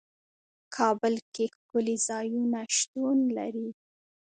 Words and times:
کابل 0.75 1.15
کې 1.33 1.45
ښکلي 1.55 1.95
ځايونه 2.07 2.59
شتون 2.77 3.17
لري. 3.37 3.69